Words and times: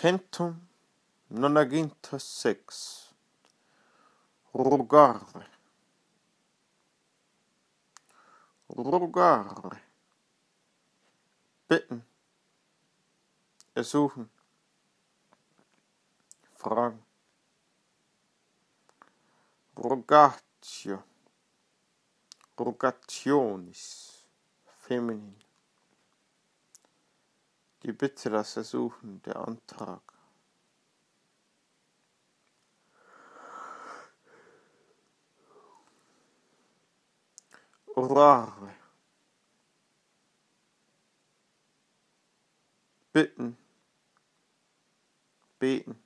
centum 0.00 0.54
nonaginta 1.28 2.18
sex. 2.18 3.10
Rugare 4.54 5.46
rugare 8.68 9.82
bitten 11.66 12.02
ersuchen 13.74 14.30
fragen. 16.54 17.02
Rogatio 19.74 21.02
rogationis 22.56 23.84
feminin. 24.82 25.47
Die 27.88 27.94
Bitte, 27.94 28.28
das 28.28 28.54
Ersuchen, 28.54 29.22
der 29.22 29.36
Antrag. 29.36 30.02
Orare. 37.94 38.74
Bitten. 43.10 43.56
Beten. 45.58 45.98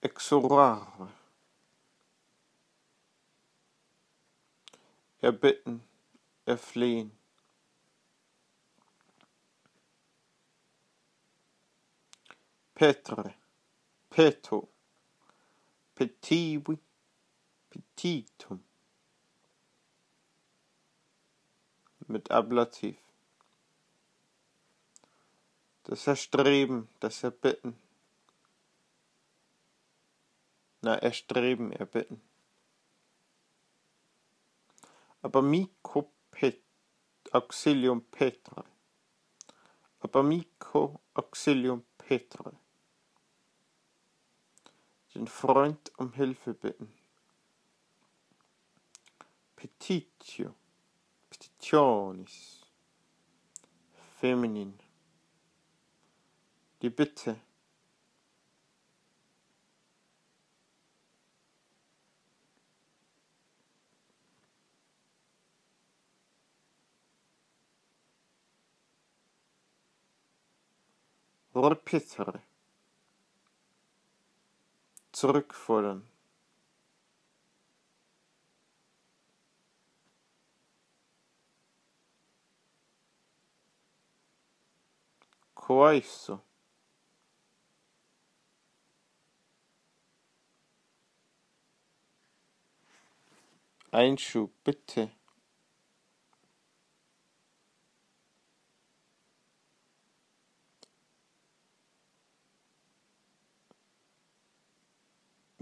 Exorare. 0.00 1.09
Erbitten, 5.20 5.82
erflehen. 6.46 7.12
Petre, 12.74 13.34
peto, 14.08 14.68
petivi, 15.94 16.78
petitum. 17.68 18.64
Mit 22.06 22.30
Ablativ. 22.30 22.96
Das 25.84 26.06
Erstreben, 26.06 26.88
das 27.00 27.22
Erbitten. 27.22 27.76
Na, 30.80 30.96
erstreben, 30.96 31.72
erbitten. 31.72 32.22
ab 35.22 35.36
amico 35.36 36.12
pet 36.30 36.62
auxilium 37.32 38.00
petrae 38.00 38.70
ab 40.04 40.16
amico 40.16 41.00
auxilium 41.14 41.84
petrae 41.98 42.58
den 45.14 45.26
freund 45.26 45.92
um 45.98 46.12
hilfe 46.12 46.54
bitten. 46.54 46.92
Petitio. 49.56 50.54
Petitionis. 51.28 52.60
Feminin. 54.20 54.78
Die 56.82 56.90
bitte 56.90 57.40
Repetere. 71.60 72.40
Zurückfordern. 75.12 76.06
Coiso. 85.54 86.40
Einschub, 93.92 94.52
bitte. 94.64 95.10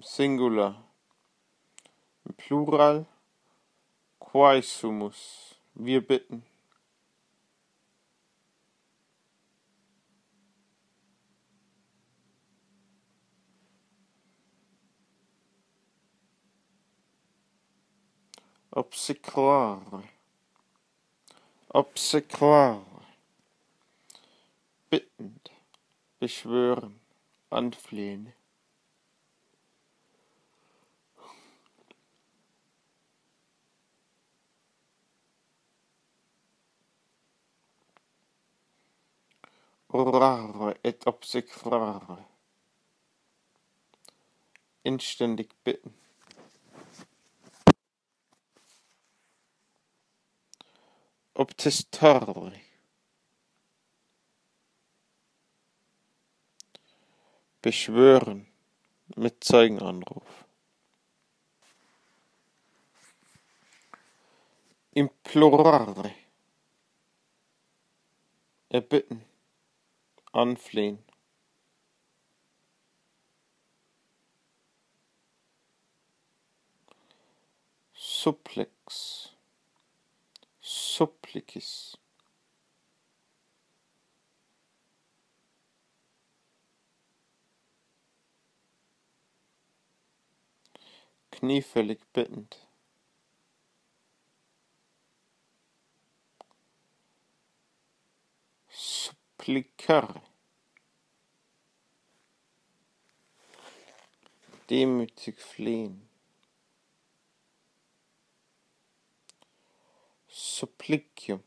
Singular. 0.00 0.84
Im 2.24 2.34
Plural. 2.34 3.06
Quaesumus. 4.20 5.56
Wir 5.74 6.06
bitten. 6.06 6.44
Obsequare. 18.70 20.04
Obsequare. 21.70 22.84
Bittend. 24.88 25.50
Beschwören. 26.20 27.00
Anflehen. 27.50 28.37
Orare 39.88 40.76
et 40.82 41.06
obsequare. 41.06 42.24
Inständig 44.82 45.54
bitten. 45.64 45.94
Obtestare. 51.34 52.52
Beschwören 57.62 58.46
mit 59.16 59.42
Zeugenanruf. 59.42 60.44
Implorare. 64.92 66.14
Erbitten. 68.68 69.27
Anflehen. 70.32 70.98
Supplex. 77.94 79.36
Supplicis. 80.60 81.96
Kniefällig 91.30 92.00
bittend. 92.12 92.67
Demütig 104.68 105.40
flehen. 105.40 106.06
Supplicium. 110.28 111.42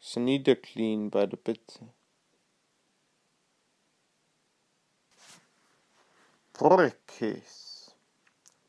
So 0.00 0.18
niederknien 0.18 1.08
bei 1.08 1.26
der 1.26 1.36
Bitte. 1.36 1.94
Porcis. 6.52 7.94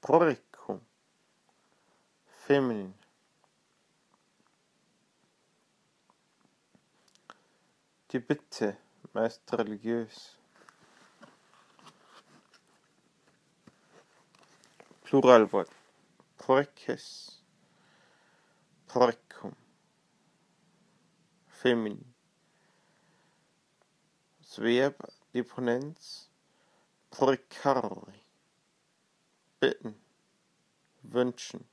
Poricum. 0.02 0.86
Feminin. 2.46 2.94
Die 8.12 8.20
Bitte, 8.20 8.76
meist 9.14 9.54
religiös. 9.54 10.36
Pluralwort. 15.04 15.70
Preces. 16.36 17.44
Precum. 18.88 19.56
Feminin. 21.48 22.16
Das 24.40 24.58
Verb, 24.58 25.08
die 25.34 25.44
Ponenz. 25.44 26.32
Precari. 27.12 28.24
Bitten. 29.60 30.02
Wünschen. 31.04 31.64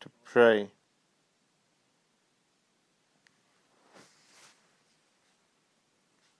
To 0.00 0.10
pray. 0.24 0.70